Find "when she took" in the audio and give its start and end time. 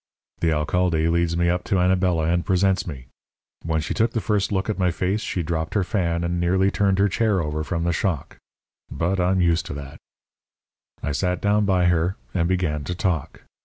3.63-4.13